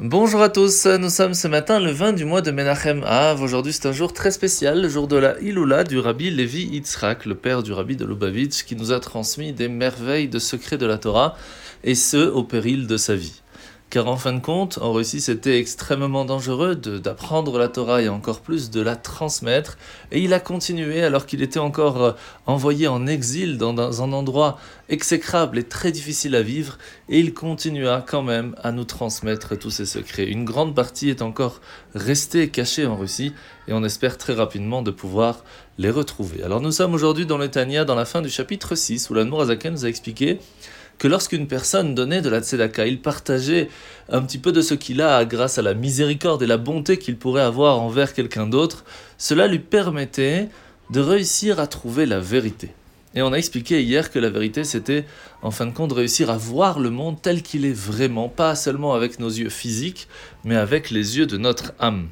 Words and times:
Bonjour 0.00 0.42
à 0.42 0.48
tous, 0.48 0.86
nous 0.86 1.08
sommes 1.08 1.34
ce 1.34 1.46
matin 1.46 1.78
le 1.78 1.92
20 1.92 2.14
du 2.14 2.24
mois 2.24 2.40
de 2.40 2.50
Menachem 2.50 3.04
Av. 3.06 3.40
Aujourd'hui 3.40 3.72
c'est 3.72 3.86
un 3.86 3.92
jour 3.92 4.12
très 4.12 4.32
spécial, 4.32 4.82
le 4.82 4.88
jour 4.88 5.06
de 5.06 5.14
la 5.14 5.38
Iloula 5.40 5.84
du 5.84 6.00
rabbi 6.00 6.32
Levi 6.32 6.64
Yitzhak, 6.64 7.26
le 7.26 7.36
père 7.36 7.62
du 7.62 7.72
rabbi 7.72 7.94
de 7.94 8.04
Lubavitch, 8.04 8.64
qui 8.64 8.74
nous 8.74 8.90
a 8.90 8.98
transmis 8.98 9.52
des 9.52 9.68
merveilles 9.68 10.26
de 10.26 10.40
secrets 10.40 10.78
de 10.78 10.86
la 10.86 10.98
Torah, 10.98 11.36
et 11.84 11.94
ce 11.94 12.16
au 12.16 12.42
péril 12.42 12.88
de 12.88 12.96
sa 12.96 13.14
vie 13.14 13.40
car 13.90 14.08
en 14.08 14.16
fin 14.16 14.32
de 14.32 14.40
compte, 14.40 14.78
en 14.78 14.92
Russie, 14.92 15.20
c'était 15.20 15.58
extrêmement 15.60 16.24
dangereux 16.24 16.74
d'apprendre 16.74 17.58
la 17.58 17.68
Torah 17.68 18.02
et 18.02 18.08
encore 18.08 18.40
plus 18.40 18.70
de 18.70 18.80
la 18.80 18.96
transmettre. 18.96 19.78
Et 20.10 20.20
il 20.20 20.34
a 20.34 20.40
continué 20.40 21.04
alors 21.04 21.26
qu'il 21.26 21.42
était 21.42 21.60
encore 21.60 22.02
euh, 22.02 22.12
envoyé 22.46 22.88
en 22.88 23.06
exil 23.06 23.56
dans, 23.56 24.02
un 24.02 24.12
endroit 24.12 24.58
exécrable 24.88 25.58
et 25.58 25.62
très 25.62 25.92
difficile 25.92 26.34
à 26.34 26.42
vivre, 26.42 26.76
et 27.08 27.20
il 27.20 27.34
continua 27.34 28.04
quand 28.06 28.22
même 28.22 28.56
à 28.62 28.72
nous 28.72 28.84
transmettre 28.84 29.56
tous 29.56 29.70
ses 29.70 29.86
secrets. 29.86 30.26
Une 30.26 30.44
grande 30.44 30.74
partie 30.74 31.08
est 31.08 31.22
encore 31.22 31.60
restée 31.94 32.48
cachée 32.48 32.86
en 32.86 32.96
Russie, 32.96 33.32
et 33.68 33.72
on 33.72 33.84
espère 33.84 34.18
très 34.18 34.34
rapidement 34.34 34.82
de 34.82 34.90
pouvoir 34.90 35.44
les 35.78 35.90
retrouver. 35.90 36.42
Alors 36.42 36.60
nous 36.60 36.72
sommes 36.72 36.94
aujourd'hui 36.94 37.26
dans 37.26 37.38
le 37.38 37.48
Tania, 37.48 37.84
dans 37.84 37.94
la 37.94 38.04
fin 38.04 38.22
du 38.22 38.28
chapitre 38.28 38.74
6, 38.74 39.08
où 39.10 39.14
la 39.14 39.24
Nourazaken 39.24 39.74
nous 39.74 39.84
a 39.84 39.88
expliqué 39.88 40.40
que 40.98 41.08
lorsqu'une 41.08 41.46
personne 41.46 41.94
donnait 41.94 42.22
de 42.22 42.28
la 42.28 42.40
tzedaka, 42.40 42.86
il 42.86 43.00
partageait 43.00 43.68
un 44.08 44.22
petit 44.22 44.38
peu 44.38 44.52
de 44.52 44.60
ce 44.60 44.74
qu'il 44.74 45.02
a 45.02 45.24
grâce 45.24 45.58
à 45.58 45.62
la 45.62 45.74
miséricorde 45.74 46.42
et 46.42 46.46
la 46.46 46.56
bonté 46.56 46.98
qu'il 46.98 47.16
pourrait 47.16 47.42
avoir 47.42 47.80
envers 47.80 48.14
quelqu'un 48.14 48.46
d'autre, 48.46 48.84
cela 49.18 49.46
lui 49.46 49.58
permettait 49.58 50.48
de 50.90 51.00
réussir 51.00 51.60
à 51.60 51.66
trouver 51.66 52.06
la 52.06 52.20
vérité. 52.20 52.70
Et 53.14 53.22
on 53.22 53.32
a 53.32 53.36
expliqué 53.36 53.82
hier 53.82 54.10
que 54.10 54.18
la 54.18 54.28
vérité, 54.28 54.64
c'était 54.64 55.04
en 55.42 55.50
fin 55.52 55.66
de 55.66 55.72
compte 55.72 55.92
réussir 55.92 56.30
à 56.30 56.36
voir 56.36 56.80
le 56.80 56.90
monde 56.90 57.16
tel 57.22 57.42
qu'il 57.42 57.64
est 57.64 57.72
vraiment, 57.72 58.28
pas 58.28 58.56
seulement 58.56 58.94
avec 58.94 59.20
nos 59.20 59.28
yeux 59.28 59.50
physiques, 59.50 60.08
mais 60.42 60.56
avec 60.56 60.90
les 60.90 61.16
yeux 61.18 61.26
de 61.26 61.36
notre 61.36 61.74
âme. 61.78 62.08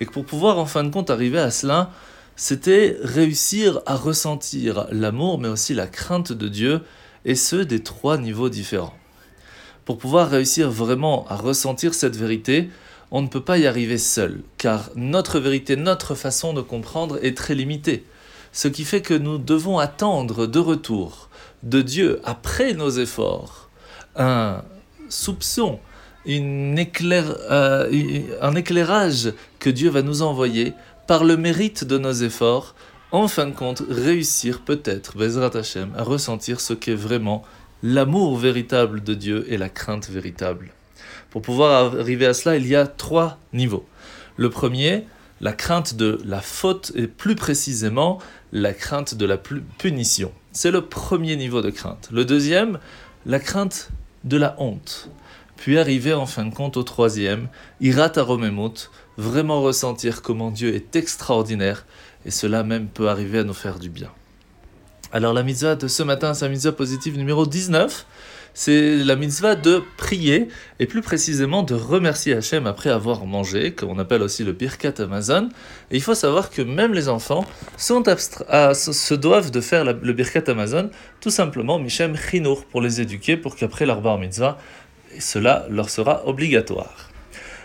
Et 0.00 0.06
que 0.06 0.12
pour 0.12 0.24
pouvoir 0.24 0.58
en 0.58 0.64
fin 0.64 0.82
de 0.82 0.90
compte 0.90 1.10
arriver 1.10 1.38
à 1.38 1.50
cela, 1.50 1.90
c'était 2.36 2.96
réussir 3.02 3.80
à 3.84 3.96
ressentir 3.96 4.86
l'amour, 4.92 5.38
mais 5.38 5.48
aussi 5.48 5.74
la 5.74 5.86
crainte 5.86 6.32
de 6.32 6.48
Dieu, 6.48 6.80
et 7.24 7.34
ce 7.34 7.56
des 7.56 7.82
trois 7.82 8.18
niveaux 8.18 8.48
différents. 8.48 8.94
Pour 9.84 9.98
pouvoir 9.98 10.30
réussir 10.30 10.70
vraiment 10.70 11.26
à 11.28 11.36
ressentir 11.36 11.94
cette 11.94 12.16
vérité, 12.16 12.70
on 13.10 13.22
ne 13.22 13.28
peut 13.28 13.42
pas 13.42 13.58
y 13.58 13.66
arriver 13.66 13.98
seul, 13.98 14.42
car 14.56 14.90
notre 14.94 15.40
vérité, 15.40 15.76
notre 15.76 16.14
façon 16.14 16.52
de 16.52 16.60
comprendre 16.60 17.18
est 17.24 17.36
très 17.36 17.54
limitée. 17.54 18.04
Ce 18.52 18.68
qui 18.68 18.84
fait 18.84 19.02
que 19.02 19.14
nous 19.14 19.38
devons 19.38 19.78
attendre 19.78 20.46
de 20.46 20.58
retour 20.58 21.28
de 21.62 21.82
Dieu 21.82 22.20
après 22.24 22.72
nos 22.72 22.90
efforts 22.90 23.68
un 24.16 24.62
soupçon, 25.08 25.80
euh, 26.28 27.86
un 28.40 28.54
éclairage 28.54 29.32
que 29.58 29.70
Dieu 29.70 29.90
va 29.90 30.02
nous 30.02 30.22
envoyer 30.22 30.74
par 31.06 31.24
le 31.24 31.36
mérite 31.36 31.84
de 31.84 31.98
nos 31.98 32.12
efforts 32.12 32.74
en 33.12 33.28
fin 33.28 33.46
de 33.46 33.54
compte, 33.54 33.82
réussir 33.88 34.60
peut-être, 34.60 35.16
Bezrat 35.16 35.56
Hashem, 35.56 35.92
à 35.96 36.02
ressentir 36.02 36.60
ce 36.60 36.74
qu'est 36.74 36.94
vraiment 36.94 37.42
l'amour 37.82 38.36
véritable 38.36 39.02
de 39.02 39.14
Dieu 39.14 39.46
et 39.48 39.56
la 39.56 39.68
crainte 39.68 40.08
véritable. 40.08 40.70
Pour 41.30 41.42
pouvoir 41.42 41.94
arriver 41.94 42.26
à 42.26 42.34
cela, 42.34 42.56
il 42.56 42.66
y 42.66 42.76
a 42.76 42.86
trois 42.86 43.38
niveaux. 43.52 43.86
Le 44.36 44.50
premier, 44.50 45.06
la 45.40 45.52
crainte 45.52 45.94
de 45.94 46.20
la 46.24 46.40
faute 46.40 46.92
et 46.94 47.06
plus 47.06 47.34
précisément 47.34 48.18
la 48.52 48.72
crainte 48.72 49.14
de 49.14 49.26
la 49.26 49.38
punition. 49.38 50.32
C'est 50.52 50.70
le 50.70 50.82
premier 50.82 51.36
niveau 51.36 51.62
de 51.62 51.70
crainte. 51.70 52.08
Le 52.12 52.24
deuxième, 52.24 52.78
la 53.26 53.38
crainte 53.38 53.90
de 54.24 54.36
la 54.36 54.54
honte. 54.58 55.08
Puis 55.60 55.78
arriver 55.78 56.14
en 56.14 56.24
fin 56.24 56.46
de 56.46 56.54
compte 56.54 56.78
au 56.78 56.82
troisième, 56.82 57.48
Irat 57.82 58.12
Aromemut, 58.16 58.90
vraiment 59.18 59.60
ressentir 59.60 60.22
comment 60.22 60.50
Dieu 60.50 60.74
est 60.74 60.96
extraordinaire 60.96 61.84
et 62.24 62.30
cela 62.30 62.62
même 62.62 62.88
peut 62.88 63.10
arriver 63.10 63.40
à 63.40 63.44
nous 63.44 63.52
faire 63.52 63.78
du 63.78 63.90
bien. 63.90 64.08
Alors 65.12 65.34
la 65.34 65.42
mitzvah 65.42 65.74
de 65.74 65.86
ce 65.86 66.02
matin, 66.02 66.32
c'est 66.32 66.46
la 66.46 66.50
mitzvah 66.50 66.72
positive 66.72 67.18
numéro 67.18 67.44
19. 67.44 68.06
C'est 68.54 69.04
la 69.04 69.16
mitzvah 69.16 69.54
de 69.54 69.82
prier 69.96 70.48
et 70.78 70.86
plus 70.86 71.02
précisément 71.02 71.62
de 71.62 71.74
remercier 71.74 72.34
Hachem 72.34 72.66
après 72.66 72.90
avoir 72.90 73.26
mangé, 73.26 73.72
qu'on 73.72 73.98
appelle 73.98 74.22
aussi 74.22 74.44
le 74.44 74.52
Birkat 74.52 74.94
Amazon. 74.98 75.50
Et 75.90 75.96
il 75.96 76.02
faut 76.02 76.14
savoir 76.14 76.50
que 76.50 76.62
même 76.62 76.94
les 76.94 77.08
enfants 77.08 77.44
ah, 78.48 78.74
se 78.74 79.14
doivent 79.14 79.50
de 79.50 79.60
faire 79.60 79.84
le 79.84 80.12
Birkat 80.12 80.44
Amazon 80.48 80.90
tout 81.20 81.30
simplement 81.30 81.78
Michem 81.78 82.16
Chinour 82.16 82.64
pour 82.64 82.80
les 82.80 83.00
éduquer 83.00 83.36
pour 83.36 83.56
qu'après 83.56 83.86
leur 83.86 84.00
bar 84.00 84.18
mitzvah, 84.18 84.58
cela 85.18 85.66
leur 85.70 85.90
sera 85.90 86.26
obligatoire. 86.26 87.10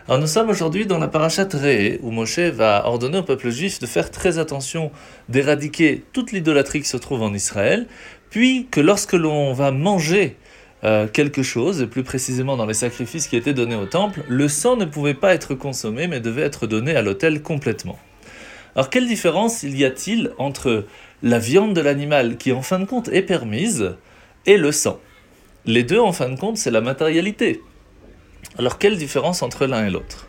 Alors 0.08 0.20
nous 0.20 0.28
sommes 0.28 0.50
aujourd'hui 0.50 0.86
dans 0.86 1.00
la 1.00 1.08
parachat 1.08 1.48
Ré, 1.52 2.00
où 2.04 2.12
Moshe 2.12 2.38
va 2.38 2.86
ordonner 2.86 3.18
au 3.18 3.24
peuple 3.24 3.50
juif 3.50 3.80
de 3.80 3.88
faire 3.88 4.12
très 4.12 4.38
attention 4.38 4.92
d'éradiquer 5.30 6.04
toute 6.14 6.32
l'idolâtrie 6.32 6.82
qui 6.82 6.88
se 6.88 6.98
trouve 6.98 7.24
en 7.24 7.34
Israël, 7.34 7.88
puis 8.30 8.68
que 8.70 8.80
lorsque 8.80 9.14
l'on 9.14 9.54
va 9.54 9.72
manger 9.72 10.38
euh, 10.84 11.08
quelque 11.08 11.42
chose, 11.42 11.82
et 11.82 11.88
plus 11.88 12.04
précisément 12.04 12.56
dans 12.56 12.68
les 12.68 12.76
sacrifices 12.76 13.28
qui 13.28 13.36
étaient 13.36 13.56
donnés 13.56 13.76
au 13.76 13.88
temple, 13.88 14.24
le 14.28 14.48
sang 14.48 14.76
ne 14.76 14.86
pouvait 14.86 15.16
pas 15.16 15.34
être 15.34 15.56
consommé, 15.56 16.06
mais 16.06 16.20
devait 16.20 16.44
être 16.44 16.68
donné 16.68 16.96
à 16.96 17.02
l'autel 17.02 17.42
complètement. 17.42 17.98
Alors 18.76 18.92
quelle 18.92 19.08
différence 19.08 19.64
y 19.64 19.86
a-t-il 19.86 20.34
entre 20.38 20.86
la 21.24 21.40
viande 21.40 21.74
de 21.74 21.82
l'animal, 21.82 22.38
qui 22.38 22.52
en 22.52 22.62
fin 22.62 22.78
de 22.78 22.86
compte 22.86 23.08
est 23.08 23.24
permise, 23.24 23.96
et 24.46 24.58
le 24.58 24.72
sang? 24.72 25.00
Les 25.68 25.84
deux, 25.84 26.00
en 26.00 26.12
fin 26.12 26.30
de 26.30 26.40
compte, 26.40 26.58
c'est 26.58 26.70
la 26.70 26.82
matérialité. 26.82 27.62
Alors 28.60 28.78
quelle 28.78 28.98
différence 28.98 29.42
entre 29.42 29.66
l'un 29.66 29.88
et 29.88 29.90
l'autre? 29.90 30.28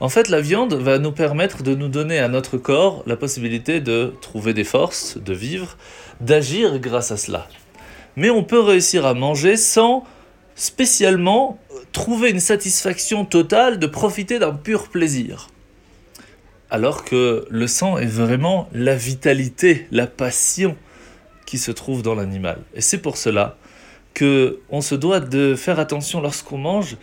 En 0.00 0.10
fait, 0.10 0.28
la 0.28 0.40
viande 0.40 0.74
va 0.74 0.98
nous 0.98 1.10
permettre 1.10 1.62
de 1.62 1.74
nous 1.74 1.88
donner 1.88 2.18
à 2.18 2.28
notre 2.28 2.58
corps 2.58 3.02
la 3.06 3.16
possibilité 3.16 3.80
de 3.80 4.12
trouver 4.20 4.52
des 4.52 4.64
forces, 4.64 5.16
de 5.16 5.32
vivre, 5.32 5.76
d'agir 6.20 6.78
grâce 6.78 7.10
à 7.10 7.16
cela. 7.16 7.48
Mais 8.16 8.28
on 8.28 8.44
peut 8.44 8.60
réussir 8.60 9.06
à 9.06 9.14
manger 9.14 9.56
sans 9.56 10.04
spécialement 10.54 11.58
trouver 11.92 12.30
une 12.30 12.40
satisfaction 12.40 13.24
totale 13.24 13.78
de 13.78 13.86
profiter 13.86 14.38
d'un 14.38 14.52
pur 14.52 14.88
plaisir. 14.88 15.48
Alors 16.70 17.04
que 17.04 17.46
le 17.48 17.66
sang 17.66 17.96
est 17.96 18.06
vraiment 18.06 18.68
la 18.72 18.94
vitalité, 18.94 19.86
la 19.90 20.06
passion 20.06 20.76
qui 21.46 21.56
se 21.56 21.70
trouve 21.70 22.02
dans 22.02 22.14
l'animal. 22.14 22.58
Et 22.74 22.82
c'est 22.82 22.98
pour 22.98 23.16
cela 23.16 23.56
que 24.18 24.58
on 24.68 24.80
se 24.80 24.96
doit 24.96 25.20
de 25.20 25.54
faire 25.54 25.78
attention 25.78 26.20
lorsqu'on 26.20 26.58
mange 26.58 26.96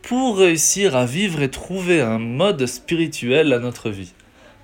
pour 0.00 0.38
réussir 0.38 0.96
à 0.96 1.04
vivre 1.04 1.42
et 1.42 1.50
trouver 1.50 2.00
un 2.00 2.18
mode 2.18 2.64
spirituel 2.64 3.52
à 3.52 3.58
notre 3.58 3.90
vie. 3.90 4.14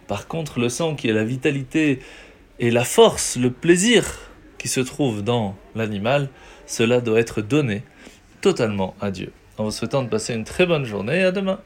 Par 0.08 0.26
contre, 0.26 0.60
le 0.60 0.70
sang 0.70 0.94
qui 0.94 1.10
est 1.10 1.12
la 1.12 1.24
vitalité 1.24 1.98
et 2.58 2.70
la 2.70 2.84
force, 2.84 3.36
le 3.36 3.50
plaisir 3.50 4.18
qui 4.56 4.68
se 4.68 4.80
trouve 4.80 5.22
dans 5.22 5.56
l'animal, 5.74 6.30
cela 6.66 7.02
doit 7.02 7.20
être 7.20 7.42
donné 7.42 7.82
totalement 8.40 8.94
à 9.02 9.10
Dieu. 9.10 9.30
En 9.58 9.64
vous 9.64 9.70
souhaitant 9.70 10.02
de 10.02 10.08
passer 10.08 10.32
une 10.32 10.44
très 10.44 10.64
bonne 10.64 10.86
journée 10.86 11.18
et 11.18 11.24
à 11.24 11.32
demain. 11.32 11.60